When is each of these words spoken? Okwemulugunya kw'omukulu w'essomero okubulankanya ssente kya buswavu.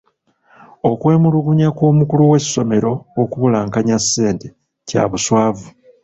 Okwemulugunya 0.89 1.69
kw'omukulu 1.75 2.23
w'essomero 2.31 2.93
okubulankanya 3.21 3.97
ssente 4.03 4.47
kya 4.87 5.03
buswavu. 5.11 5.67